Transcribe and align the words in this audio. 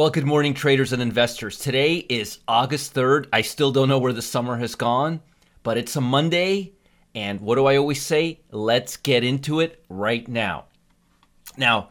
Well, 0.00 0.08
good 0.08 0.24
morning, 0.24 0.54
traders 0.54 0.94
and 0.94 1.02
investors. 1.02 1.58
Today 1.58 1.96
is 1.96 2.38
August 2.48 2.94
3rd. 2.94 3.26
I 3.34 3.42
still 3.42 3.70
don't 3.70 3.90
know 3.90 3.98
where 3.98 4.14
the 4.14 4.22
summer 4.22 4.56
has 4.56 4.74
gone, 4.74 5.20
but 5.62 5.76
it's 5.76 5.94
a 5.94 6.00
Monday. 6.00 6.72
And 7.14 7.38
what 7.38 7.56
do 7.56 7.66
I 7.66 7.76
always 7.76 8.00
say? 8.00 8.40
Let's 8.50 8.96
get 8.96 9.24
into 9.24 9.60
it 9.60 9.84
right 9.90 10.26
now. 10.26 10.64
Now, 11.58 11.90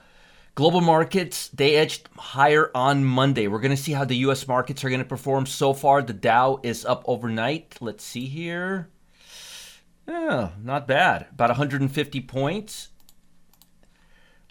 global 0.56 0.82
markets, 0.82 1.50
they 1.50 1.76
edged 1.76 2.10
higher 2.18 2.72
on 2.74 3.06
Monday. 3.06 3.46
We're 3.48 3.60
going 3.60 3.78
to 3.78 3.84
see 3.84 3.92
how 3.92 4.06
the 4.06 4.18
US 4.26 4.48
markets 4.48 4.84
are 4.84 4.90
going 4.90 5.04
to 5.04 5.06
perform. 5.06 5.46
So 5.46 5.76
far, 5.76 6.02
the 6.02 6.12
Dow 6.12 6.62
is 6.64 6.86
up 6.86 7.04
overnight. 7.06 7.78
Let's 7.80 8.04
see 8.04 8.26
here. 8.26 8.90
Oh, 10.08 10.52
not 10.64 10.88
bad. 10.88 11.28
About 11.32 11.50
150 11.52 12.22
points. 12.22 12.88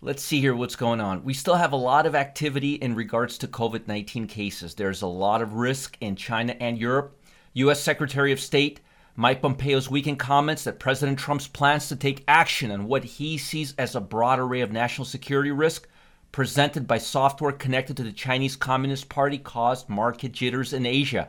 Let's 0.00 0.22
see 0.22 0.40
here 0.40 0.54
what's 0.54 0.76
going 0.76 1.00
on. 1.00 1.24
We 1.24 1.34
still 1.34 1.56
have 1.56 1.72
a 1.72 1.76
lot 1.76 2.06
of 2.06 2.14
activity 2.14 2.74
in 2.74 2.94
regards 2.94 3.36
to 3.38 3.48
COVID 3.48 3.88
19 3.88 4.28
cases. 4.28 4.76
There's 4.76 5.02
a 5.02 5.08
lot 5.08 5.42
of 5.42 5.54
risk 5.54 5.98
in 6.00 6.14
China 6.14 6.54
and 6.60 6.78
Europe. 6.78 7.18
U.S. 7.54 7.82
Secretary 7.82 8.30
of 8.30 8.38
State 8.38 8.78
Mike 9.16 9.42
Pompeo's 9.42 9.90
weekend 9.90 10.20
comments 10.20 10.62
that 10.62 10.78
President 10.78 11.18
Trump's 11.18 11.48
plans 11.48 11.88
to 11.88 11.96
take 11.96 12.22
action 12.28 12.70
on 12.70 12.86
what 12.86 13.02
he 13.02 13.36
sees 13.36 13.74
as 13.76 13.96
a 13.96 14.00
broad 14.00 14.38
array 14.38 14.60
of 14.60 14.70
national 14.70 15.04
security 15.04 15.50
risk 15.50 15.88
presented 16.30 16.86
by 16.86 16.98
software 16.98 17.50
connected 17.50 17.96
to 17.96 18.04
the 18.04 18.12
Chinese 18.12 18.54
Communist 18.54 19.08
Party 19.08 19.36
caused 19.36 19.88
market 19.88 20.30
jitters 20.30 20.72
in 20.72 20.86
Asia. 20.86 21.28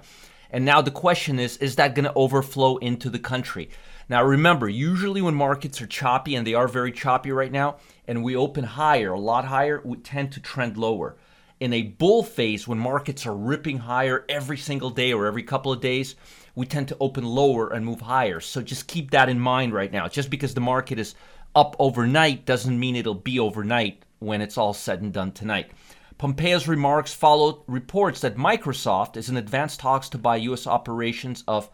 And 0.52 0.64
now 0.64 0.84
the 0.84 0.92
question 0.92 1.40
is 1.40 1.58
is 1.58 1.76
that 1.78 1.96
going 1.96 2.06
to 2.06 2.14
overflow 2.14 2.78
into 2.78 3.10
the 3.10 3.18
country? 3.18 3.72
Now 4.10 4.24
remember, 4.24 4.68
usually 4.68 5.22
when 5.22 5.36
markets 5.36 5.82
are 5.82 5.88
choppy, 5.88 6.36
and 6.36 6.46
they 6.46 6.56
are 6.56 6.68
very 6.68 6.92
choppy 6.92 7.32
right 7.32 7.52
now, 7.52 7.78
and 8.08 8.24
we 8.24 8.36
open 8.36 8.64
higher, 8.64 9.14
a 9.14 9.20
lot 9.20 9.46
higher, 9.46 9.82
we 9.86 9.98
tend 9.98 10.32
to 10.32 10.40
trend 10.42 10.78
lower. 10.78 11.16
In 11.60 11.74
a 11.74 11.84
bull 11.84 12.24
phase, 12.24 12.68
when 12.68 12.80
markets 12.80 13.28
are 13.28 13.36
ripping 13.36 13.78
higher 13.78 14.26
every 14.28 14.58
single 14.58 14.90
day 14.90 15.14
or 15.14 15.28
every 15.28 15.44
couple 15.44 15.72
of 15.72 15.82
days, 15.82 16.16
we 16.56 16.66
tend 16.66 16.88
to 16.88 16.98
open 17.00 17.24
lower 17.24 17.70
and 17.72 17.86
move 17.86 18.02
higher. 18.02 18.40
So 18.40 18.62
just 18.62 18.88
keep 18.88 19.12
that 19.12 19.30
in 19.30 19.40
mind 19.40 19.74
right 19.74 19.92
now. 19.92 20.08
Just 20.08 20.30
because 20.32 20.54
the 20.54 20.62
market 20.62 20.98
is 20.98 21.14
up 21.54 21.76
overnight 21.78 22.46
doesn't 22.46 22.80
mean 22.80 22.96
it'll 22.96 23.14
be 23.14 23.40
overnight 23.40 24.04
when 24.20 24.42
it's 24.42 24.58
all 24.58 24.74
said 24.74 25.02
and 25.02 25.14
done 25.14 25.34
tonight. 25.34 25.70
Pompeo's 26.18 26.68
remarks 26.68 27.14
followed 27.14 27.62
reports 27.68 28.22
that 28.22 28.36
Microsoft 28.36 29.16
is 29.18 29.30
in 29.30 29.38
advanced 29.38 29.80
talks 29.80 30.10
to 30.10 30.18
buy 30.18 30.36
U.S. 30.38 30.66
operations 30.66 31.44
of 31.48 31.70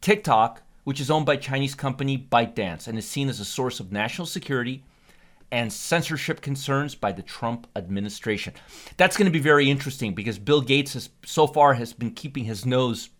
TikTok, 0.00 0.62
which 0.88 1.02
is 1.02 1.10
owned 1.10 1.26
by 1.26 1.36
Chinese 1.36 1.74
company 1.74 2.16
ByteDance 2.16 2.88
and 2.88 2.96
is 2.96 3.06
seen 3.06 3.28
as 3.28 3.40
a 3.40 3.44
source 3.44 3.78
of 3.78 3.92
national 3.92 4.26
security 4.26 4.82
and 5.52 5.70
censorship 5.70 6.40
concerns 6.40 6.94
by 6.94 7.12
the 7.12 7.20
Trump 7.20 7.66
administration. 7.76 8.54
That's 8.96 9.14
going 9.14 9.26
to 9.26 9.30
be 9.30 9.38
very 9.38 9.68
interesting 9.68 10.14
because 10.14 10.38
Bill 10.38 10.62
Gates 10.62 10.94
has 10.94 11.10
so 11.26 11.46
far 11.46 11.74
has 11.74 11.92
been 11.92 12.12
keeping 12.12 12.44
his 12.44 12.64
nose 12.64 13.10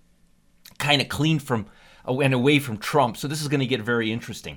kind 0.78 1.02
of 1.02 1.10
clean 1.10 1.38
from 1.38 1.66
and 2.06 2.32
away 2.32 2.58
from 2.58 2.78
Trump. 2.78 3.18
So 3.18 3.28
this 3.28 3.42
is 3.42 3.48
going 3.48 3.60
to 3.60 3.66
get 3.66 3.82
very 3.82 4.10
interesting. 4.10 4.56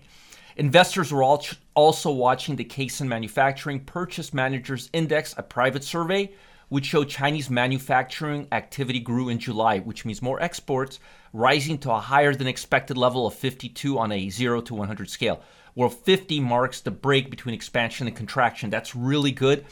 Investors 0.55 1.11
were 1.11 1.21
also 1.21 2.11
watching 2.13 2.55
the 2.55 2.63
Caixin 2.63 3.07
Manufacturing 3.07 3.81
Purchase 3.81 4.33
Managers 4.33 4.89
Index, 4.94 5.35
a 5.38 5.44
private 5.44 5.83
survey 5.83 6.31
which 6.71 6.85
showed 6.85 7.09
Chinese 7.09 7.49
manufacturing 7.49 8.47
activity 8.53 9.01
grew 9.01 9.27
in 9.27 9.37
July, 9.39 9.79
which 9.79 10.05
means 10.05 10.21
more 10.21 10.41
exports, 10.41 11.01
rising 11.33 11.77
to 11.77 11.91
a 11.91 11.99
higher 11.99 12.33
than 12.33 12.47
expected 12.47 12.97
level 12.97 13.27
of 13.27 13.33
52 13.33 13.99
on 13.99 14.13
a 14.13 14.29
0 14.29 14.61
to 14.61 14.73
100 14.73 15.09
scale 15.09 15.43
where 15.73 15.89
50 15.89 16.39
marks 16.39 16.79
the 16.79 16.89
break 16.89 17.29
between 17.29 17.53
expansion 17.53 18.07
and 18.07 18.15
contraction. 18.15 18.69
That's 18.69 18.95
really 18.95 19.33
good, 19.33 19.65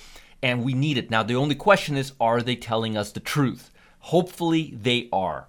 and 0.44 0.66
we 0.66 0.74
need 0.74 0.98
it. 0.98 1.10
Now, 1.10 1.24
the 1.24 1.38
only 1.38 1.56
question 1.56 1.96
is 1.96 2.12
are 2.20 2.42
they 2.42 2.58
telling 2.58 2.98
us 2.98 3.14
the 3.14 3.22
truth? 3.22 3.72
Hopefully, 4.00 4.74
they 4.76 5.08
are. 5.14 5.48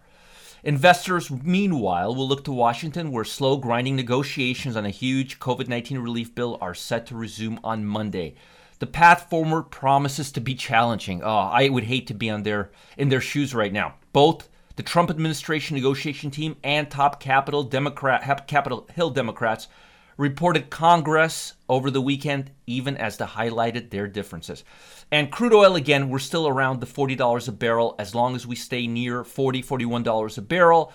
Investors, 0.62 1.32
meanwhile, 1.32 2.14
will 2.14 2.28
look 2.28 2.44
to 2.44 2.52
Washington, 2.52 3.10
where 3.10 3.24
slow, 3.24 3.56
grinding 3.56 3.96
negotiations 3.96 4.76
on 4.76 4.84
a 4.84 4.90
huge 4.90 5.40
COVID 5.40 5.66
19 5.66 5.98
relief 5.98 6.32
bill 6.32 6.58
are 6.60 6.74
set 6.74 7.06
to 7.06 7.16
resume 7.16 7.58
on 7.64 7.84
Monday. 7.84 8.34
The 8.80 8.86
path 8.86 9.28
forward 9.28 9.64
promises 9.64 10.32
to 10.32 10.41
be 10.41 10.54
challenging. 10.54 11.22
Oh, 11.22 11.28
I 11.28 11.68
would 11.68 11.84
hate 11.84 12.06
to 12.08 12.14
be 12.14 12.30
on 12.30 12.42
their 12.42 12.70
in 12.96 13.10
their 13.10 13.20
shoes 13.20 13.54
right 13.54 13.72
now. 13.72 13.96
Both 14.12 14.48
the 14.76 14.82
Trump 14.82 15.10
administration 15.10 15.76
negotiation 15.76 16.30
team 16.30 16.56
and 16.64 16.91
top 16.91 17.20
Capitol 17.20 17.62
Democrat 17.62 18.46
Capitol 18.46 18.88
Hill 18.94 19.10
Democrats 19.10 19.68
reported 20.16 20.70
Congress 20.70 21.54
over 21.68 21.91
the 21.91 22.00
weekend, 22.00 22.50
even 22.66 22.96
as 22.96 23.18
they 23.18 23.26
highlighted 23.26 23.91
their 23.91 24.06
differences. 24.06 24.64
And 25.10 25.30
crude 25.30 25.52
oil, 25.52 25.76
again, 25.76 26.08
we're 26.08 26.18
still 26.18 26.48
around 26.48 26.80
the 26.80 26.86
$40 26.86 27.48
a 27.48 27.52
barrel 27.52 27.94
as 27.98 28.14
long 28.14 28.34
as 28.34 28.47
we 28.47 28.56
stay 28.56 28.86
near 28.86 29.24
$40, 29.24 29.64
$41 29.64 30.38
a 30.38 30.42
barrel. 30.42 30.92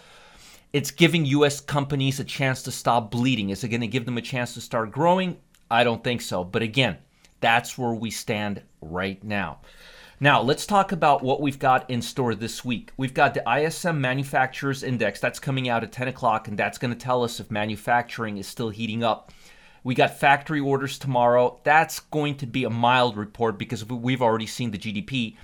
It's 0.74 0.92
giving 0.92 1.26
U.S. 1.26 1.60
companies 1.60 2.20
a 2.20 2.24
chance 2.24 2.64
to 2.64 2.72
stop 2.72 3.12
bleeding. 3.12 3.50
Is 3.50 3.64
it 3.64 3.70
going 3.70 3.82
to 3.82 3.88
give 3.88 4.06
them 4.06 4.18
a 4.18 4.22
chance 4.22 4.56
to 4.56 4.62
start 4.62 4.92
growing? 4.92 5.38
I 5.70 5.84
don't 5.84 6.04
think 6.04 6.22
so. 6.22 6.44
But 6.44 6.62
again, 6.62 6.98
that's 7.46 7.78
where 7.78 7.94
we 7.94 8.10
stand 8.10 8.64
right 8.82 9.24
now. 9.24 9.60
Now, 10.20 10.42
let's 10.42 10.66
talk 10.66 10.92
about 10.92 11.22
what 11.22 11.42
we've 11.42 11.60
got 11.60 11.88
in 11.92 12.02
store 12.02 12.34
this 12.34 12.66
week. 12.66 12.92
We've 12.98 13.14
got 13.14 13.36
the 13.36 13.44
ISM 13.48 14.02
Manufacturers 14.02 14.82
Index 14.82 15.20
that's 15.20 15.40
coming 15.40 15.70
out 15.70 15.84
at 15.84 15.92
10 15.92 16.08
o'clock, 16.08 16.48
and 16.48 16.58
that's 16.58 16.80
going 16.80 16.92
to 16.92 17.00
tell 17.00 17.24
us 17.24 17.40
if 17.40 17.52
manufacturing 17.52 18.40
is 18.40 18.48
still 18.48 18.72
heating 18.72 19.04
up. 19.04 19.32
We 19.84 19.94
got 19.94 20.18
factory 20.18 20.60
orders 20.60 20.98
tomorrow. 20.98 21.60
That's 21.64 22.00
going 22.00 22.38
to 22.38 22.48
be 22.48 22.64
a 22.64 22.70
mild 22.72 23.16
report 23.16 23.60
because 23.60 23.86
we've 23.86 24.24
already 24.24 24.48
seen 24.48 24.72
the 24.72 24.80
GDP. 24.80 25.36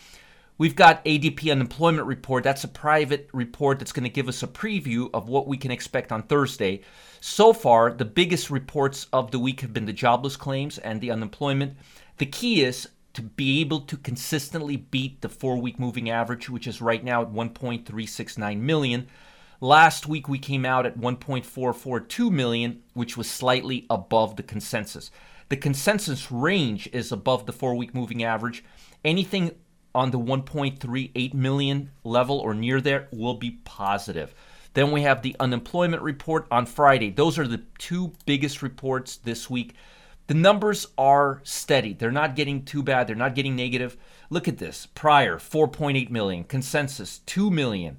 We've 0.61 0.75
got 0.75 1.03
ADP 1.05 1.51
unemployment 1.51 2.05
report. 2.05 2.44
That's 2.44 2.63
a 2.63 2.67
private 2.67 3.31
report 3.33 3.79
that's 3.79 3.91
going 3.91 4.03
to 4.03 4.11
give 4.11 4.29
us 4.29 4.44
a 4.44 4.47
preview 4.47 5.09
of 5.11 5.27
what 5.27 5.47
we 5.47 5.57
can 5.57 5.72
expect 5.72 6.11
on 6.11 6.22
Thursday. 6.22 6.81
So 7.19 7.51
far, 7.51 7.91
the 7.91 8.05
biggest 8.05 8.51
reports 8.51 9.07
of 9.11 9.31
the 9.31 9.39
week 9.39 9.61
have 9.61 9.73
been 9.73 9.88
the 9.88 9.91
jobless 9.91 10.35
claims 10.35 10.77
and 10.77 11.01
the 11.01 11.09
unemployment. 11.09 11.77
The 12.19 12.27
key 12.27 12.63
is 12.63 12.88
to 13.13 13.23
be 13.23 13.59
able 13.61 13.79
to 13.79 13.97
consistently 13.97 14.77
beat 14.77 15.22
the 15.22 15.29
four 15.29 15.57
week 15.57 15.79
moving 15.79 16.11
average, 16.11 16.47
which 16.47 16.67
is 16.67 16.79
right 16.79 17.03
now 17.03 17.23
at 17.23 17.31
1.369 17.31 18.59
million. 18.59 19.07
Last 19.61 20.05
week 20.05 20.29
we 20.29 20.38
came 20.38 20.63
out 20.63 20.85
at 20.85 20.95
1.442 20.95 22.31
million, 22.31 22.83
which 22.93 23.17
was 23.17 23.28
slightly 23.28 23.88
above 23.89 24.35
the 24.35 24.43
consensus. 24.43 25.09
The 25.49 25.57
consensus 25.57 26.31
range 26.31 26.88
is 26.93 27.11
above 27.11 27.47
the 27.47 27.51
four 27.51 27.73
week 27.73 27.95
moving 27.95 28.23
average. 28.23 28.63
Anything 29.03 29.55
on 29.94 30.12
the 30.12 30.19
1.38 30.19 31.34
million 31.34 31.91
level 32.03 32.40
or 32.40 32.53
near 32.53 32.81
there 32.81 33.07
will 33.12 33.35
be 33.35 33.52
positive. 33.63 34.34
Then 34.74 34.91
we 34.91 35.02
have 35.02 35.22
the 35.22 35.35
unemployment 35.40 36.02
report 36.02 36.47
on 36.50 36.66
Friday. 36.66 37.09
Those 37.09 37.38
are 37.38 37.47
the 37.47 37.63
two 37.78 38.13
biggest 38.25 38.62
reports 38.62 39.18
this 39.18 39.50
week. 39.50 39.75
The 40.28 40.34
numbers 40.34 40.88
are 40.97 41.41
steady. 41.44 41.94
They're 41.94 42.12
not 42.12 42.35
getting 42.35 42.63
too 42.63 42.84
bad. 42.84 43.07
They're 43.07 43.16
not 43.16 43.35
getting 43.35 43.56
negative. 43.56 43.97
Look 44.29 44.47
at 44.47 44.59
this. 44.59 44.88
Prior, 44.96 45.38
4.8 45.38 46.09
million. 46.09 46.46
Consensus, 46.46 47.20
2 47.26 47.52
million. 47.52 47.97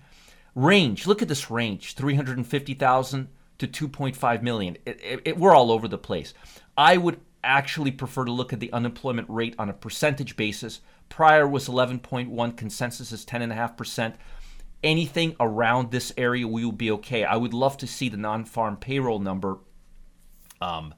Range, 0.55 1.07
look 1.07 1.21
at 1.21 1.29
this 1.29 1.51
range 1.51 1.95
350,000 1.95 3.29
to 3.59 3.69
2.5 3.69 4.43
million. 4.43 4.77
It, 4.87 5.01
it, 5.03 5.21
it, 5.25 5.39
we're 5.39 5.55
all 5.55 5.71
over 5.71 5.89
the 5.89 5.99
place. 5.99 6.33
I 6.77 6.97
would 6.97 7.21
actually 7.45 7.91
prefer 7.91 8.25
to 8.25 8.33
look 8.33 8.53
at 8.53 8.61
the 8.61 8.73
unemployment 8.73 9.29
rate 9.29 9.55
on 9.59 9.69
a 9.69 9.75
percentage 9.75 10.37
basis. 10.37 10.81
Prior 11.13 11.47
was 11.47 11.69
11.1, 11.69 12.57
consensus 12.57 13.13
is 13.13 13.27
10.5%. 13.27 14.15
Anything 14.83 15.37
around 15.39 15.91
this 15.91 16.11
area, 16.17 16.49
we 16.49 16.65
will 16.65 16.73
be 16.73 16.91
okay. 16.93 17.23
I 17.23 17.37
would 17.37 17.53
love 17.53 17.77
to 17.77 17.87
see 17.87 18.09
the 18.09 18.17
non 18.17 18.47
farm 18.47 18.79
payroll 18.79 19.19
number 19.19 19.59
um, 20.63 20.95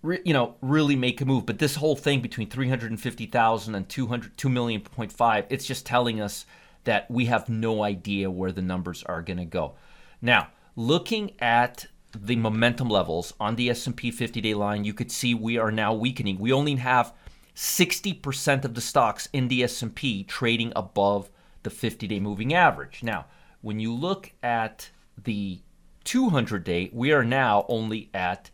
re, 0.00 0.20
you 0.24 0.32
know, 0.32 0.54
really 0.62 0.94
make 0.94 1.20
a 1.20 1.24
move. 1.24 1.44
But 1.44 1.58
this 1.58 1.74
whole 1.74 1.96
thing 1.96 2.20
between 2.20 2.50
350,000 2.50 3.74
and 3.74 3.88
200, 3.88 4.36
2 4.36 4.48
million 4.48 4.80
point 4.80 5.10
five, 5.10 5.46
it's 5.50 5.66
just 5.66 5.84
telling 5.84 6.20
us 6.20 6.46
that 6.84 7.10
we 7.10 7.24
have 7.24 7.48
no 7.48 7.82
idea 7.82 8.30
where 8.30 8.52
the 8.52 8.62
numbers 8.62 9.02
are 9.02 9.22
going 9.22 9.38
to 9.38 9.44
go. 9.44 9.74
Now, 10.20 10.50
looking 10.76 11.32
at 11.40 11.86
the 12.16 12.36
momentum 12.36 12.88
levels 12.88 13.34
on 13.40 13.56
the 13.56 13.70
S&P 13.70 14.12
50-day 14.12 14.54
line, 14.54 14.84
you 14.84 14.94
could 14.94 15.10
see 15.10 15.34
we 15.34 15.58
are 15.58 15.72
now 15.72 15.92
weakening. 15.92 16.38
We 16.38 16.52
only 16.52 16.76
have 16.76 17.12
60% 17.54 18.64
of 18.64 18.74
the 18.74 18.80
stocks 18.80 19.28
in 19.32 19.48
the 19.48 19.62
S&P 19.62 20.24
trading 20.24 20.72
above 20.74 21.30
the 21.62 21.70
50 21.70 22.06
day 22.06 22.20
moving 22.20 22.54
average. 22.54 23.02
Now, 23.02 23.26
when 23.60 23.78
you 23.78 23.94
look 23.94 24.32
at 24.42 24.90
the 25.22 25.60
200 26.04 26.64
day, 26.64 26.90
we 26.92 27.12
are 27.12 27.24
now 27.24 27.64
only 27.68 28.10
at 28.12 28.50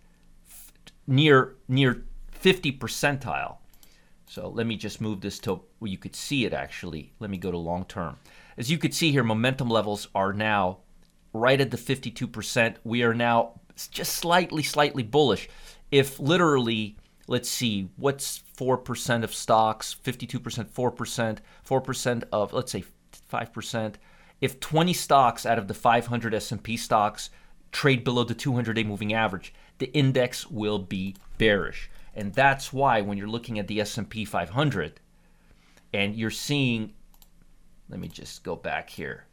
near 1.06 1.56
near 1.67 2.05
50 2.33 2.73
percentile. 2.73 3.56
So 4.27 4.49
let 4.49 4.67
me 4.67 4.77
just 4.77 5.01
move 5.01 5.23
this 5.23 5.39
to 5.41 5.62
where 5.79 5.91
you 5.91 5.97
could 5.97 6.15
see 6.15 6.44
it 6.44 6.53
actually. 6.53 7.12
Let 7.19 7.31
me 7.31 7.39
go 7.39 7.51
to 7.51 7.56
long 7.56 7.85
term. 7.87 8.19
As 8.59 8.71
you 8.71 8.79
could 8.79 8.94
see 8.94 9.11
here, 9.11 9.25
momentum 9.25 9.71
levels 9.71 10.09
are 10.15 10.33
now 10.33 10.79
right 11.33 11.61
at 11.61 11.71
the 11.71 11.77
52%. 11.77 12.77
We 12.85 13.03
are 13.03 13.15
now 13.15 13.61
just 13.91 14.17
slightly, 14.17 14.62
slightly 14.62 15.03
bullish. 15.03 15.49
If 15.91 16.21
literally, 16.21 16.97
let's 17.29 17.49
see, 17.49 17.91
what's 17.97 18.43
4% 18.57 19.23
of 19.23 19.35
stocks, 19.35 19.97
52%, 20.03 20.41
4%, 20.71 21.39
4% 21.67 22.25
of, 22.33 22.53
let's 22.53 22.73
say 22.73 22.85
5%. 23.33 23.95
If 24.41 24.61
20 24.61 24.93
stocks 24.93 25.47
out 25.47 25.59
of 25.59 25.69
the 25.69 25.75
500 25.75 26.35
S&P 26.35 26.77
stocks 26.77 27.31
trade 27.71 28.03
below 28.03 28.25
the 28.25 28.35
200-day 28.35 28.85
moving 28.85 29.13
average, 29.13 29.53
the 29.79 29.93
index 29.93 30.51
will 30.51 30.79
be 30.79 31.15
bearish. 31.37 31.91
And 32.15 32.33
that's 32.35 32.73
why 32.73 33.01
when 33.01 33.19
you're 33.19 33.29
looking 33.29 33.59
at 33.59 33.69
the 33.69 33.81
S&P 33.81 34.25
500 34.25 35.01
and 35.93 36.17
you're 36.17 36.31
seeing 36.31 36.93
let 37.89 38.01
me 38.01 38.09
just 38.09 38.43
go 38.43 38.55
back 38.55 38.91
here. 38.91 39.25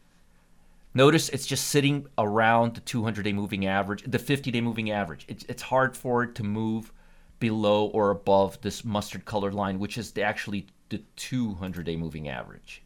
Notice 0.94 1.28
it's 1.30 1.46
just 1.46 1.68
sitting 1.68 2.08
around 2.18 2.76
the 2.76 2.82
200-day 2.82 3.34
moving 3.34 3.66
average, 3.66 4.04
the 4.04 4.20
50-day 4.20 4.62
moving 4.62 4.92
average. 4.92 5.26
It's, 5.28 5.44
it's 5.50 5.64
hard 5.64 5.98
for 5.98 6.24
it 6.24 6.36
to 6.36 6.44
move 6.44 6.94
below 7.40 7.88
or 7.88 8.12
above 8.12 8.60
this 8.62 8.86
mustard 8.86 9.26
colored 9.26 9.54
line, 9.54 9.80
which 9.80 9.98
is 9.98 10.12
the, 10.12 10.24
actually 10.24 10.68
the 10.90 11.02
200-day 11.18 11.96
moving 11.96 12.30
average. 12.30 12.84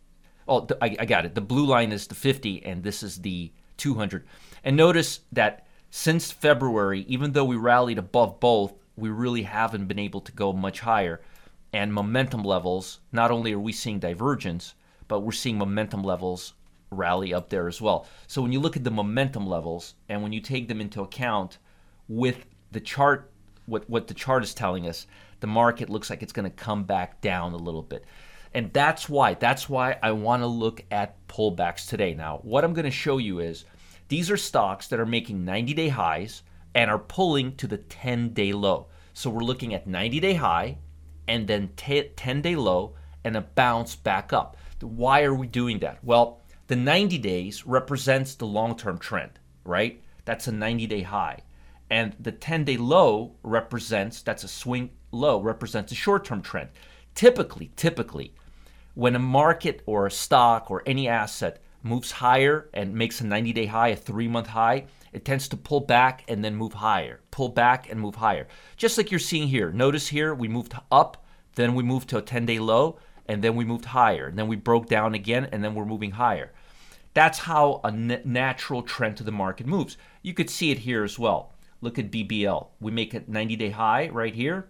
Oh, 0.47 0.61
the, 0.61 0.77
I, 0.83 0.95
I 0.99 1.05
got 1.05 1.25
it. 1.25 1.35
The 1.35 1.41
blue 1.41 1.65
line 1.65 1.91
is 1.91 2.07
the 2.07 2.15
50, 2.15 2.65
and 2.65 2.83
this 2.83 3.03
is 3.03 3.21
the 3.21 3.51
200. 3.77 4.25
And 4.63 4.75
notice 4.75 5.21
that 5.31 5.67
since 5.89 6.31
February, 6.31 7.05
even 7.07 7.31
though 7.31 7.45
we 7.45 7.55
rallied 7.55 7.97
above 7.97 8.39
both, 8.39 8.73
we 8.95 9.09
really 9.09 9.43
haven't 9.43 9.87
been 9.87 9.99
able 9.99 10.21
to 10.21 10.31
go 10.31 10.53
much 10.53 10.81
higher. 10.81 11.21
And 11.71 11.93
momentum 11.93 12.43
levels, 12.43 12.99
not 13.11 13.31
only 13.31 13.53
are 13.53 13.59
we 13.59 13.71
seeing 13.71 13.99
divergence, 13.99 14.73
but 15.07 15.21
we're 15.21 15.31
seeing 15.31 15.57
momentum 15.57 16.03
levels 16.03 16.53
rally 16.91 17.33
up 17.33 17.49
there 17.49 17.67
as 17.67 17.81
well. 17.81 18.07
So 18.27 18.41
when 18.41 18.51
you 18.51 18.59
look 18.59 18.75
at 18.75 18.83
the 18.83 18.91
momentum 18.91 19.47
levels 19.47 19.95
and 20.07 20.23
when 20.23 20.33
you 20.33 20.41
take 20.41 20.67
them 20.67 20.81
into 20.81 21.01
account 21.01 21.59
with 22.07 22.45
the 22.71 22.79
chart, 22.79 23.31
what, 23.69 23.89
what 23.89 24.07
the 24.07 24.13
chart 24.13 24.43
is 24.43 24.53
telling 24.53 24.87
us, 24.87 25.07
the 25.39 25.47
market 25.47 25.89
looks 25.89 26.09
like 26.09 26.21
it's 26.21 26.33
going 26.33 26.49
to 26.49 26.55
come 26.55 26.83
back 26.83 27.21
down 27.21 27.53
a 27.53 27.57
little 27.57 27.81
bit. 27.81 28.05
And 28.53 28.73
that's 28.73 29.07
why, 29.07 29.35
that's 29.35 29.69
why 29.69 29.97
I 30.01 30.11
want 30.11 30.41
to 30.41 30.47
look 30.47 30.83
at 30.91 31.27
pullbacks 31.27 31.87
today. 31.87 32.13
Now, 32.13 32.39
what 32.43 32.63
I'm 32.63 32.73
going 32.73 32.85
to 32.85 32.91
show 32.91 33.17
you 33.17 33.39
is 33.39 33.65
these 34.07 34.31
are 34.31 34.37
stocks 34.37 34.87
that 34.87 34.99
are 34.99 35.05
making 35.05 35.45
90 35.45 35.73
day 35.73 35.89
highs 35.89 36.41
and 36.73 36.89
are 36.89 36.99
pulling 36.99 37.55
to 37.57 37.67
the 37.67 37.77
10 37.77 38.33
day 38.33 38.53
low. 38.53 38.87
So 39.13 39.29
we're 39.29 39.43
looking 39.43 39.73
at 39.73 39.87
90 39.87 40.19
day 40.19 40.33
high 40.33 40.77
and 41.27 41.47
then 41.47 41.69
10 41.75 42.41
day 42.41 42.55
low 42.55 42.95
and 43.23 43.37
a 43.37 43.41
bounce 43.41 43.95
back 43.95 44.33
up. 44.33 44.57
Why 44.81 45.23
are 45.23 45.33
we 45.33 45.45
doing 45.45 45.79
that? 45.79 46.03
Well, 46.03 46.41
the 46.67 46.75
90 46.75 47.17
days 47.19 47.65
represents 47.65 48.35
the 48.35 48.45
long 48.45 48.75
term 48.77 48.97
trend, 48.97 49.39
right? 49.63 50.01
That's 50.25 50.47
a 50.47 50.51
90 50.51 50.87
day 50.87 51.01
high. 51.01 51.39
And 51.89 52.15
the 52.19 52.31
10 52.31 52.65
day 52.65 52.77
low 52.77 53.35
represents, 53.43 54.21
that's 54.21 54.43
a 54.43 54.47
swing 54.47 54.91
low, 55.11 55.39
represents 55.41 55.91
a 55.91 55.95
short 55.95 56.25
term 56.25 56.41
trend. 56.41 56.69
Typically, 57.15 57.71
typically, 57.75 58.33
when 58.93 59.15
a 59.15 59.19
market 59.19 59.81
or 59.85 60.05
a 60.05 60.11
stock 60.11 60.69
or 60.69 60.83
any 60.85 61.07
asset 61.07 61.61
moves 61.83 62.11
higher 62.11 62.69
and 62.73 62.93
makes 62.93 63.21
a 63.21 63.25
90 63.25 63.53
day 63.53 63.65
high, 63.65 63.89
a 63.89 63.95
three 63.95 64.27
month 64.27 64.47
high, 64.47 64.85
it 65.13 65.25
tends 65.25 65.47
to 65.47 65.57
pull 65.57 65.79
back 65.79 66.23
and 66.27 66.43
then 66.43 66.55
move 66.55 66.73
higher, 66.73 67.21
pull 67.31 67.49
back 67.49 67.89
and 67.89 67.99
move 67.99 68.15
higher. 68.15 68.47
Just 68.77 68.97
like 68.97 69.11
you're 69.11 69.19
seeing 69.19 69.47
here. 69.47 69.71
Notice 69.71 70.07
here 70.07 70.33
we 70.33 70.47
moved 70.47 70.73
up, 70.91 71.25
then 71.55 71.73
we 71.73 71.83
moved 71.83 72.09
to 72.09 72.17
a 72.17 72.21
10 72.21 72.45
day 72.45 72.59
low, 72.59 72.99
and 73.27 73.43
then 73.43 73.55
we 73.55 73.65
moved 73.65 73.85
higher, 73.85 74.27
and 74.27 74.37
then 74.37 74.47
we 74.47 74.55
broke 74.55 74.87
down 74.87 75.13
again, 75.13 75.47
and 75.51 75.63
then 75.63 75.73
we're 75.73 75.85
moving 75.85 76.11
higher. 76.11 76.51
That's 77.13 77.39
how 77.39 77.81
a 77.83 77.91
natural 77.91 78.83
trend 78.83 79.17
to 79.17 79.23
the 79.23 79.31
market 79.31 79.65
moves. 79.65 79.97
You 80.21 80.33
could 80.33 80.49
see 80.49 80.71
it 80.71 80.79
here 80.79 81.03
as 81.03 81.17
well. 81.17 81.53
Look 81.81 81.97
at 81.97 82.11
BBL. 82.11 82.67
We 82.79 82.91
make 82.91 83.13
a 83.13 83.23
90 83.27 83.55
day 83.55 83.69
high 83.69 84.09
right 84.09 84.33
here, 84.33 84.67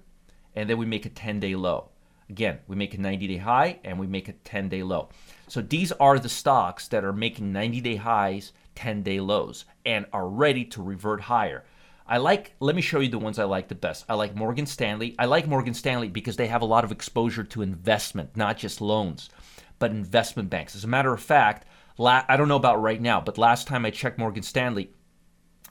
and 0.56 0.70
then 0.70 0.78
we 0.78 0.86
make 0.86 1.06
a 1.06 1.10
10 1.10 1.40
day 1.40 1.56
low. 1.56 1.90
Again, 2.30 2.60
we 2.68 2.76
make 2.76 2.94
a 2.94 3.02
90 3.02 3.28
day 3.28 3.38
high 3.38 3.80
and 3.84 3.98
we 3.98 4.06
make 4.06 4.28
a 4.28 4.34
10 4.34 4.70
day 4.70 4.84
low. 4.84 5.10
So 5.48 5.62
these 5.62 5.92
are 5.94 6.20
the 6.20 6.30
stocks 6.30 6.88
that 6.90 7.04
are 7.04 7.14
making 7.14 7.52
90 7.52 7.82
day 7.82 7.96
highs, 7.96 8.52
10 8.76 9.02
day 9.02 9.20
lows, 9.20 9.66
and 9.86 10.06
are 10.14 10.28
ready 10.28 10.64
to 10.66 10.84
revert 10.84 11.22
higher. 11.22 11.64
I 12.06 12.18
like, 12.18 12.56
let 12.60 12.76
me 12.76 12.82
show 12.82 13.00
you 13.00 13.10
the 13.10 13.20
ones 13.20 13.40
I 13.40 13.44
like 13.44 13.68
the 13.68 13.76
best. 13.76 14.06
I 14.10 14.16
like 14.16 14.36
Morgan 14.36 14.66
Stanley. 14.66 15.16
I 15.20 15.26
like 15.26 15.48
Morgan 15.48 15.76
Stanley 15.76 16.08
because 16.08 16.38
they 16.38 16.48
have 16.48 16.64
a 16.64 16.66
lot 16.66 16.84
of 16.84 16.92
exposure 16.92 17.44
to 17.44 17.62
investment, 17.62 18.36
not 18.36 18.58
just 18.58 18.82
loans, 18.82 19.30
but 19.78 19.92
investment 19.92 20.50
banks. 20.50 20.76
As 20.76 20.84
a 20.84 20.88
matter 20.88 21.14
of 21.14 21.22
fact, 21.22 21.68
I 22.00 22.38
don't 22.38 22.48
know 22.48 22.56
about 22.56 22.82
right 22.82 23.02
now, 23.02 23.22
but 23.22 23.38
last 23.38 23.68
time 23.68 23.86
I 23.86 23.92
checked 23.92 24.18
Morgan 24.18 24.42
Stanley, 24.42 24.92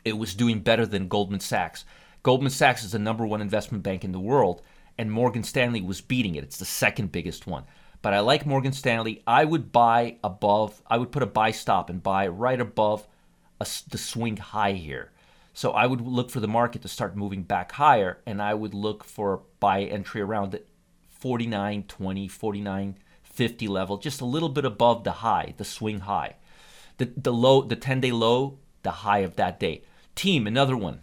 it 0.05 0.19
was 0.19 0.35
doing 0.35 0.61
better 0.61 0.87
than 0.87 1.09
Goldman 1.09 1.41
Sachs. 1.41 1.85
Goldman 2.23 2.51
Sachs 2.51 2.85
is 2.85 2.93
the 2.93 2.99
number 2.99 3.27
one 3.27 3.41
investment 3.41 3.83
bank 3.83 4.05
in 4.05 4.13
the 4.13 4.21
world, 4.21 4.63
and 4.97 5.11
Morgan 5.11 5.45
Stanley 5.45 5.81
was 5.81 6.01
beating 6.01 6.35
it. 6.35 6.45
It's 6.45 6.59
the 6.59 6.65
second 6.65 7.13
biggest 7.13 7.47
one. 7.47 7.65
But 8.03 8.15
I 8.15 8.21
like 8.21 8.47
Morgan 8.47 8.73
Stanley. 8.73 9.23
I 9.27 9.45
would 9.45 9.73
buy 9.73 10.17
above, 10.23 10.83
I 10.87 10.99
would 10.99 11.13
put 11.13 11.23
a 11.23 11.27
buy 11.27 11.51
stop 11.51 11.91
and 11.91 12.03
buy 12.03 12.29
right 12.29 12.61
above 12.61 13.07
a, 13.61 13.67
the 13.91 13.99
swing 13.99 14.37
high 14.37 14.73
here. 14.73 15.13
So 15.53 15.73
I 15.73 15.87
would 15.87 16.01
look 16.01 16.31
for 16.31 16.41
the 16.41 16.47
market 16.47 16.83
to 16.83 16.89
start 16.89 17.17
moving 17.17 17.43
back 17.43 17.73
higher, 17.73 18.19
and 18.27 18.41
I 18.41 18.55
would 18.55 18.75
look 18.75 19.03
for 19.03 19.35
a 19.35 19.39
buy 19.59 19.83
entry 19.83 20.21
around 20.21 20.53
the 20.53 20.63
49.20, 21.21 21.87
49.50 22.31 23.69
level, 23.69 23.97
just 23.97 24.21
a 24.21 24.25
little 24.25 24.49
bit 24.49 24.65
above 24.65 25.03
the 25.03 25.11
high, 25.13 25.55
the 25.57 25.65
swing 25.65 26.01
high. 26.01 26.37
The, 26.99 27.13
the 27.17 27.33
low, 27.33 27.63
the 27.63 27.77
10 27.77 28.01
day 28.01 28.13
low, 28.13 28.59
the 28.83 28.91
high 28.91 29.21
of 29.21 29.37
that 29.37 29.61
day. 29.61 29.83
Team, 30.15 30.47
another 30.47 30.77
one. 30.77 31.03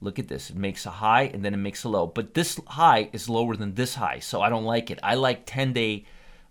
Look 0.00 0.18
at 0.18 0.28
this. 0.28 0.50
It 0.50 0.56
makes 0.56 0.86
a 0.86 0.90
high 0.90 1.22
and 1.22 1.44
then 1.44 1.54
it 1.54 1.58
makes 1.58 1.84
a 1.84 1.88
low. 1.88 2.06
But 2.06 2.34
this 2.34 2.60
high 2.66 3.08
is 3.12 3.28
lower 3.28 3.56
than 3.56 3.74
this 3.74 3.94
high, 3.94 4.18
so 4.18 4.40
I 4.40 4.48
don't 4.48 4.64
like 4.64 4.90
it. 4.90 4.98
I 5.02 5.14
like 5.14 5.46
10 5.46 5.72
day 5.72 6.04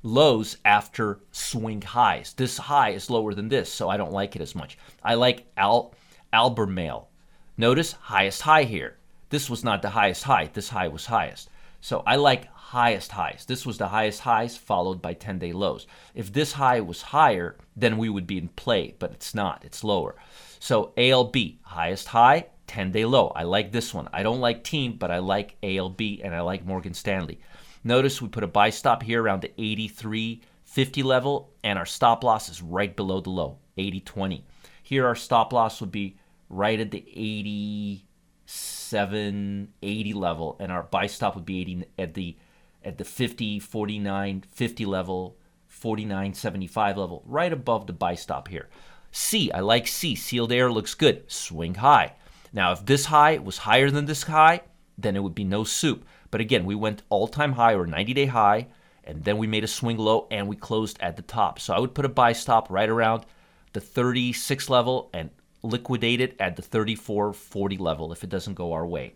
lows 0.03 0.57
after 0.63 1.19
swing 1.31 1.81
highs. 1.81 2.33
This 2.33 2.57
high 2.57 2.91
is 2.91 3.09
lower 3.09 3.33
than 3.33 3.49
this, 3.49 3.71
so 3.71 3.89
I 3.89 3.97
don't 3.97 4.11
like 4.11 4.35
it 4.35 4.41
as 4.41 4.55
much. 4.55 4.77
I 5.03 5.15
like 5.15 5.45
Al 5.57 5.93
Albemarle. 6.31 7.09
Notice 7.57 7.93
highest 7.93 8.41
high 8.43 8.63
here. 8.63 8.97
This 9.29 9.49
was 9.49 9.63
not 9.63 9.81
the 9.81 9.89
highest 9.89 10.23
high. 10.23 10.49
This 10.53 10.69
high 10.69 10.87
was 10.87 11.07
highest. 11.07 11.49
So 11.85 12.01
I 12.07 12.15
like 12.15 12.51
highest 12.51 13.11
highs. 13.11 13.45
This 13.47 13.63
was 13.63 13.77
the 13.77 13.89
highest 13.89 14.21
highs 14.21 14.57
followed 14.57 15.03
by 15.03 15.13
10 15.13 15.37
day 15.37 15.51
lows. 15.51 15.85
If 16.15 16.33
this 16.33 16.53
high 16.53 16.81
was 16.81 17.03
higher, 17.03 17.57
then 17.75 17.99
we 17.99 18.09
would 18.09 18.25
be 18.25 18.39
in 18.39 18.47
play, 18.47 18.95
but 18.97 19.11
it's 19.11 19.35
not. 19.35 19.63
It's 19.63 19.83
lower. 19.83 20.15
So 20.59 20.93
ALB, 20.97 21.59
highest 21.61 22.07
high, 22.07 22.47
10 22.65 22.91
day 22.91 23.05
low. 23.05 23.27
I 23.35 23.43
like 23.43 23.71
this 23.71 23.93
one. 23.93 24.09
I 24.11 24.23
don't 24.23 24.39
like 24.39 24.63
team, 24.63 24.97
but 24.97 25.11
I 25.11 25.19
like 25.19 25.57
ALB 25.61 26.01
and 26.23 26.33
I 26.33 26.41
like 26.41 26.65
Morgan 26.65 26.95
Stanley. 26.95 27.39
Notice 27.83 28.19
we 28.19 28.29
put 28.29 28.43
a 28.43 28.47
buy 28.47 28.71
stop 28.71 29.03
here 29.03 29.21
around 29.21 29.43
the 29.43 29.53
83.50 29.59 31.03
level, 31.03 31.51
and 31.63 31.77
our 31.77 31.85
stop 31.85 32.23
loss 32.23 32.49
is 32.49 32.63
right 32.63 32.95
below 32.95 33.21
the 33.21 33.29
low, 33.29 33.59
80.20. 33.77 34.41
Here 34.81 35.05
our 35.05 35.13
stop 35.13 35.53
loss 35.53 35.81
would 35.81 35.91
be 35.91 36.17
right 36.49 36.79
at 36.79 36.89
the 36.89 37.05
87, 37.07 38.01
80 38.47 40.13
level, 40.13 40.57
and 40.59 40.71
our 40.71 40.83
buy 40.83 41.07
stop 41.07 41.35
would 41.35 41.45
be 41.45 41.61
80 41.61 41.85
at 41.97 42.13
the 42.13 42.37
at 42.83 42.99
the 42.99 43.03
50, 43.03 43.59
49, 43.59 44.43
50 44.51 44.85
level, 44.85 45.37
49, 45.67 46.33
75 46.35 46.97
level, 46.97 47.23
right 47.25 47.51
above 47.51 47.87
the 47.87 47.93
buy 47.93 48.13
stop 48.13 48.47
here. 48.47 48.69
C, 49.11 49.51
I 49.51 49.61
like 49.61 49.87
C. 49.87 50.13
Sealed 50.13 50.51
air 50.51 50.71
looks 50.71 50.93
good. 50.93 51.23
Swing 51.31 51.75
high. 51.75 52.13
Now, 52.53 52.73
if 52.73 52.85
this 52.85 53.05
high 53.05 53.37
was 53.37 53.59
higher 53.59 53.89
than 53.89 54.05
this 54.05 54.23
high, 54.23 54.61
then 54.97 55.15
it 55.15 55.23
would 55.23 55.35
be 55.35 55.43
no 55.43 55.63
soup. 55.63 56.05
But 56.31 56.41
again, 56.41 56.65
we 56.65 56.75
went 56.75 57.01
all 57.09 57.27
time 57.27 57.53
high 57.53 57.73
or 57.73 57.87
90 57.87 58.13
day 58.13 58.25
high, 58.27 58.67
and 59.03 59.23
then 59.23 59.37
we 59.37 59.47
made 59.47 59.63
a 59.63 59.67
swing 59.67 59.97
low 59.97 60.27
and 60.29 60.47
we 60.47 60.55
closed 60.55 60.97
at 60.99 61.15
the 61.15 61.21
top. 61.21 61.59
So 61.59 61.73
I 61.73 61.79
would 61.79 61.95
put 61.95 62.05
a 62.05 62.09
buy 62.09 62.33
stop 62.33 62.69
right 62.69 62.89
around 62.89 63.25
the 63.73 63.81
36 63.81 64.69
level 64.69 65.09
and 65.13 65.29
liquidate 65.65 66.21
it 66.21 66.35
at 66.39 66.55
the 66.55 66.61
34.40 66.61 67.79
level 67.79 68.11
if 68.11 68.23
it 68.23 68.29
doesn't 68.29 68.53
go 68.53 68.73
our 68.73 68.85
way. 68.85 69.13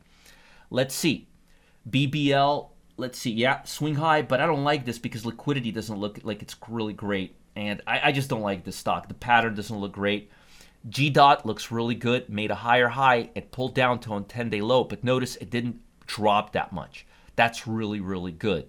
Let's 0.69 0.95
see. 0.95 1.27
BBL, 1.89 2.69
let's 2.97 3.17
see. 3.17 3.31
Yeah, 3.31 3.63
swing 3.63 3.95
high, 3.95 4.21
but 4.21 4.41
I 4.41 4.45
don't 4.45 4.63
like 4.63 4.85
this 4.85 4.99
because 4.99 5.25
liquidity 5.25 5.71
doesn't 5.71 5.97
look 5.97 6.19
like 6.23 6.41
it's 6.41 6.55
really 6.67 6.93
great. 6.93 7.35
And 7.55 7.81
I, 7.87 8.09
I 8.09 8.11
just 8.11 8.29
don't 8.29 8.41
like 8.41 8.63
this 8.63 8.75
stock. 8.75 9.07
The 9.07 9.13
pattern 9.13 9.55
doesn't 9.55 9.77
look 9.77 9.91
great. 9.93 10.31
G 10.87 11.09
dot 11.09 11.45
looks 11.45 11.71
really 11.71 11.95
good, 11.95 12.29
made 12.29 12.51
a 12.51 12.55
higher 12.55 12.87
high, 12.87 13.31
it 13.35 13.51
pulled 13.51 13.75
down 13.75 13.99
to 14.01 14.15
a 14.15 14.21
10 14.21 14.49
day 14.49 14.61
low, 14.61 14.85
but 14.85 15.03
notice 15.03 15.35
it 15.37 15.49
didn't 15.49 15.81
drop 16.05 16.53
that 16.53 16.71
much. 16.71 17.05
That's 17.35 17.67
really, 17.67 17.99
really 17.99 18.31
good. 18.31 18.67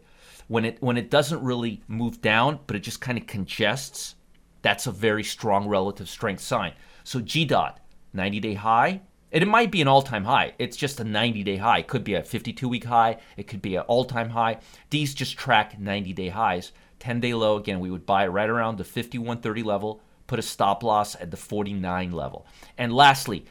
When 0.49 0.65
it 0.65 0.83
when 0.83 0.97
it 0.97 1.11
doesn't 1.11 1.43
really 1.43 1.83
move 1.87 2.21
down, 2.21 2.59
but 2.67 2.75
it 2.75 2.81
just 2.81 3.01
kind 3.01 3.17
of 3.17 3.27
congests, 3.27 4.17
That's 4.63 4.87
a 4.87 4.93
very 4.93 5.23
strong 5.23 5.69
relative 5.69 6.09
strength 6.09 6.43
sign. 6.43 6.73
So 7.05 7.21
G 7.21 7.45
dot, 7.45 7.81
90 8.13 8.41
day 8.41 8.55
high, 8.55 9.01
and 9.33 9.43
it 9.43 9.47
might 9.47 9.71
be 9.71 9.81
an 9.81 9.89
all 9.89 10.03
time 10.03 10.25
high. 10.25 10.55
It's 10.59 10.77
just 10.77 11.01
a 11.01 11.05
90 11.05 11.43
day 11.45 11.57
high. 11.57 11.79
It 11.79 11.89
could 11.89 12.05
be 12.05 12.15
a 12.15 12.23
52 12.23 12.69
week 12.69 12.85
high, 12.85 13.19
it 13.37 13.47
could 13.47 13.63
be 13.63 13.77
an 13.77 13.83
all 13.83 14.05
time 14.05 14.31
high. 14.31 14.59
These 14.91 15.15
just 15.15 15.37
track 15.37 15.79
90 15.79 16.13
day 16.13 16.29
highs. 16.29 16.73
10 16.99 17.21
day 17.21 17.33
low, 17.33 17.57
again, 17.57 17.81
we 17.81 17.91
would 17.91 18.05
buy 18.05 18.27
right 18.27 18.49
around 18.49 18.77
the 18.77 18.85
5130 18.85 19.63
level, 19.63 20.03
put 20.27 20.39
a 20.39 20.43
stop 20.43 20.83
loss 20.83 21.15
at 21.17 21.31
the 21.31 21.37
49 21.37 22.13
level. 22.13 22.47
And 22.77 22.93
lastly, 22.93 23.47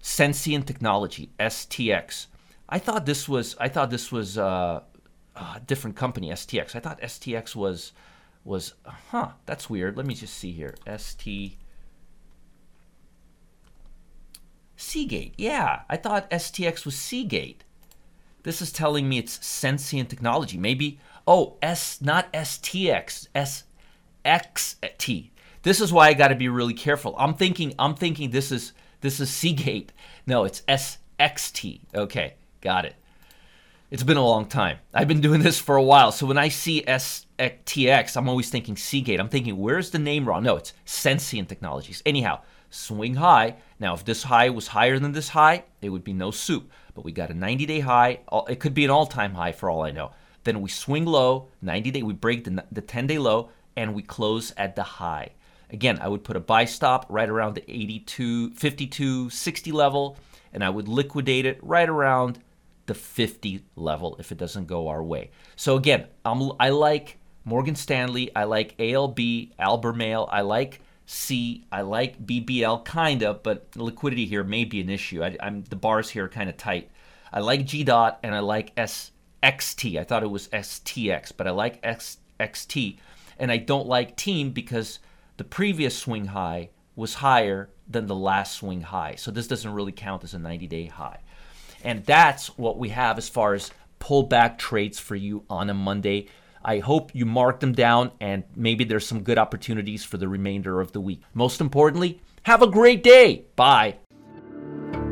Sensient 0.00 0.66
Technology, 0.66 1.30
STX. 1.38 2.26
I 2.68 2.78
thought 2.78 3.06
this 3.06 3.28
was 3.28 3.56
I 3.60 3.68
thought 3.68 3.90
this 3.90 4.10
was 4.10 4.38
uh, 4.38 4.80
a 5.36 5.60
different 5.66 5.96
company, 5.96 6.30
STX. 6.30 6.74
I 6.74 6.80
thought 6.80 7.00
STX 7.00 7.54
was 7.54 7.92
was 8.44 8.74
huh, 8.84 9.30
that's 9.46 9.68
weird. 9.68 9.96
Let 9.96 10.06
me 10.06 10.14
just 10.14 10.34
see 10.34 10.52
here. 10.52 10.74
ST 10.96 11.56
Seagate. 14.94 15.34
Yeah, 15.36 15.80
I 15.90 15.96
thought 15.96 16.30
STX 16.30 16.84
was 16.84 16.94
Seagate. 16.94 17.64
This 18.44 18.62
is 18.62 18.70
telling 18.70 19.08
me 19.08 19.18
it's 19.18 19.44
Sensient 19.44 20.08
Technology. 20.08 20.56
Maybe 20.56 21.00
oh, 21.26 21.56
S 21.60 22.00
not 22.00 22.32
STX, 22.32 23.26
SXT. 24.24 25.30
This 25.64 25.80
is 25.80 25.92
why 25.92 26.06
I 26.06 26.14
got 26.14 26.28
to 26.28 26.36
be 26.36 26.48
really 26.48 26.74
careful. 26.74 27.16
I'm 27.18 27.34
thinking 27.34 27.74
I'm 27.76 27.96
thinking 27.96 28.30
this 28.30 28.52
is 28.52 28.72
this 29.00 29.18
is 29.18 29.30
Seagate. 29.30 29.90
No, 30.28 30.44
it's 30.44 30.62
SXT. 30.68 31.80
Okay, 31.92 32.34
got 32.60 32.84
it. 32.84 32.94
It's 33.90 34.04
been 34.04 34.16
a 34.16 34.24
long 34.24 34.46
time. 34.46 34.78
I've 34.94 35.08
been 35.08 35.20
doing 35.20 35.42
this 35.42 35.58
for 35.58 35.74
a 35.74 35.82
while. 35.82 36.12
So 36.12 36.24
when 36.24 36.38
I 36.38 36.46
see 36.46 36.84
STX, 36.86 38.16
I'm 38.16 38.28
always 38.28 38.48
thinking 38.48 38.76
Seagate. 38.76 39.18
I'm 39.18 39.28
thinking, 39.28 39.58
where's 39.58 39.90
the 39.90 39.98
name 39.98 40.24
wrong? 40.24 40.44
No, 40.44 40.54
it's 40.54 40.72
Sensient 40.84 41.48
Technologies. 41.48 42.00
Anyhow, 42.06 42.42
swing 42.74 43.14
high. 43.14 43.56
Now, 43.78 43.94
if 43.94 44.04
this 44.04 44.24
high 44.24 44.50
was 44.50 44.68
higher 44.68 44.98
than 44.98 45.12
this 45.12 45.28
high, 45.28 45.64
it 45.80 45.90
would 45.90 46.04
be 46.04 46.12
no 46.12 46.30
soup. 46.30 46.70
But 46.94 47.04
we 47.04 47.12
got 47.12 47.30
a 47.30 47.34
90 47.34 47.66
day 47.66 47.80
high. 47.80 48.20
It 48.48 48.60
could 48.60 48.74
be 48.74 48.84
an 48.84 48.90
all 48.90 49.06
time 49.06 49.34
high 49.34 49.52
for 49.52 49.70
all 49.70 49.82
I 49.82 49.90
know. 49.90 50.12
Then 50.44 50.60
we 50.60 50.68
swing 50.68 51.06
low, 51.06 51.48
90 51.62 51.90
day, 51.90 52.02
we 52.02 52.12
break 52.12 52.44
the, 52.44 52.64
the 52.70 52.80
10 52.80 53.06
day 53.06 53.18
low, 53.18 53.50
and 53.76 53.94
we 53.94 54.02
close 54.02 54.52
at 54.56 54.76
the 54.76 54.82
high. 54.82 55.30
Again, 55.70 55.98
I 56.00 56.08
would 56.08 56.22
put 56.22 56.36
a 56.36 56.40
buy 56.40 56.66
stop 56.66 57.06
right 57.08 57.28
around 57.28 57.54
the 57.54 57.64
82, 57.68 58.50
52, 58.50 59.30
60 59.30 59.72
level, 59.72 60.18
and 60.52 60.62
I 60.62 60.70
would 60.70 60.86
liquidate 60.86 61.46
it 61.46 61.58
right 61.62 61.88
around 61.88 62.38
the 62.86 62.94
50 62.94 63.64
level 63.76 64.16
if 64.18 64.30
it 64.30 64.38
doesn't 64.38 64.66
go 64.66 64.88
our 64.88 65.02
way. 65.02 65.30
So 65.56 65.76
again, 65.76 66.06
I'm, 66.24 66.52
I 66.60 66.68
like 66.68 67.18
Morgan 67.44 67.74
Stanley, 67.74 68.30
I 68.36 68.44
like 68.44 68.74
ALB, 68.78 69.18
Albemarle, 69.58 70.28
I 70.30 70.42
like 70.42 70.80
C, 71.06 71.66
I 71.70 71.82
like 71.82 72.24
BBL 72.24 72.84
kind 72.84 73.22
of, 73.22 73.42
but 73.42 73.68
liquidity 73.76 74.26
here 74.26 74.44
may 74.44 74.64
be 74.64 74.80
an 74.80 74.88
issue. 74.88 75.22
I, 75.22 75.36
am 75.40 75.64
the 75.64 75.76
bars 75.76 76.10
here 76.10 76.24
are 76.24 76.28
kind 76.28 76.48
of 76.48 76.56
tight. 76.56 76.90
I 77.32 77.40
like 77.40 77.66
G 77.66 77.84
dot 77.84 78.20
and 78.22 78.34
I 78.34 78.40
like 78.40 78.74
SXT. 78.76 79.98
I 79.98 80.04
thought 80.04 80.22
it 80.22 80.30
was 80.30 80.48
STX, 80.48 81.32
but 81.36 81.46
I 81.46 81.50
like 81.50 81.82
XT, 81.82 82.98
and 83.38 83.52
I 83.52 83.56
don't 83.58 83.86
like 83.86 84.16
Team 84.16 84.50
because 84.50 84.98
the 85.36 85.44
previous 85.44 85.96
swing 85.98 86.26
high 86.26 86.70
was 86.96 87.14
higher 87.14 87.70
than 87.88 88.06
the 88.06 88.14
last 88.14 88.54
swing 88.54 88.80
high. 88.80 89.16
So 89.16 89.30
this 89.30 89.46
doesn't 89.46 89.72
really 89.72 89.92
count 89.92 90.24
as 90.24 90.34
a 90.34 90.38
90 90.38 90.66
day 90.68 90.86
high. 90.86 91.20
And 91.82 92.04
that's 92.06 92.56
what 92.56 92.78
we 92.78 92.88
have 92.90 93.18
as 93.18 93.28
far 93.28 93.54
as 93.54 93.70
pullback 94.00 94.58
trades 94.58 94.98
for 94.98 95.16
you 95.16 95.44
on 95.50 95.68
a 95.68 95.74
Monday. 95.74 96.28
I 96.64 96.78
hope 96.78 97.14
you 97.14 97.26
mark 97.26 97.60
them 97.60 97.72
down 97.72 98.12
and 98.20 98.44
maybe 98.56 98.84
there's 98.84 99.06
some 99.06 99.22
good 99.22 99.38
opportunities 99.38 100.04
for 100.04 100.16
the 100.16 100.28
remainder 100.28 100.80
of 100.80 100.92
the 100.92 101.00
week. 101.00 101.22
Most 101.34 101.60
importantly, 101.60 102.20
have 102.44 102.62
a 102.62 102.66
great 102.66 103.02
day. 103.02 103.44
Bye. 103.56 103.96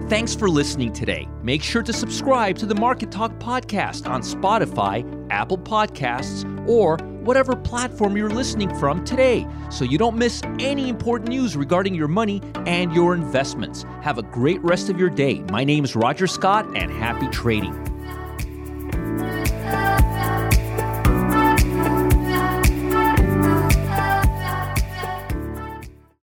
Thanks 0.09 0.35
for 0.35 0.51
listening 0.51 0.93
today. 0.93 1.27
Make 1.43 1.63
sure 1.63 1.83
to 1.83 1.93
subscribe 1.93 2.59
to 2.59 2.67
the 2.67 2.75
Market 2.75 3.11
Talk 3.11 3.33
podcast 3.39 4.07
on 4.07 4.21
Spotify, 4.21 5.27
Apple 5.31 5.57
Podcasts, 5.57 6.47
or 6.69 6.99
whatever 7.25 7.57
platform 7.57 8.17
you're 8.17 8.29
listening 8.29 8.75
from 8.79 9.05
today 9.05 9.47
so 9.71 9.85
you 9.85 9.97
don't 9.97 10.17
miss 10.17 10.43
any 10.59 10.89
important 10.89 11.31
news 11.31 11.57
regarding 11.57 11.95
your 11.95 12.09
money 12.09 12.43
and 12.67 12.93
your 12.93 13.15
investments. 13.15 13.85
Have 14.03 14.19
a 14.19 14.23
great 14.23 14.63
rest 14.63 14.91
of 14.91 14.99
your 14.99 15.09
day. 15.09 15.41
My 15.51 15.65
name 15.65 15.85
is 15.85 15.97
Roger 15.97 16.27
Scott 16.27 16.67
and 16.77 16.91
happy 16.91 17.29
trading. 17.29 17.92